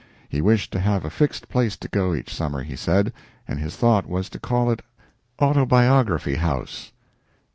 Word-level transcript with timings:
He 0.27 0.41
wished 0.41 0.73
to 0.73 0.79
have 0.79 1.05
a 1.05 1.11
fixed 1.11 1.47
place 1.47 1.77
to 1.77 1.87
go 1.87 2.15
each 2.15 2.33
summer, 2.33 2.63
he 2.63 2.75
said, 2.75 3.13
and 3.47 3.59
his 3.59 3.75
thought 3.77 4.07
was 4.07 4.29
to 4.29 4.39
call 4.39 4.71
it 4.71 4.81
"Autobiography 5.39 6.33
House." 6.37 6.91